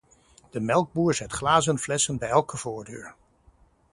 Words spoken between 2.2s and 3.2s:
elke voordeur.